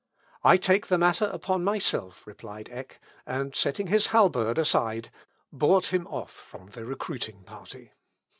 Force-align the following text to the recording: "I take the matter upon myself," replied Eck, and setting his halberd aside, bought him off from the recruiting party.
"I 0.43 0.57
take 0.57 0.87
the 0.87 0.97
matter 0.97 1.25
upon 1.25 1.63
myself," 1.63 2.25
replied 2.25 2.69
Eck, 2.71 2.99
and 3.27 3.55
setting 3.55 3.85
his 3.85 4.07
halberd 4.07 4.57
aside, 4.57 5.11
bought 5.53 5.93
him 5.93 6.07
off 6.07 6.31
from 6.31 6.71
the 6.71 6.85
recruiting 6.85 7.43
party. 7.43 7.91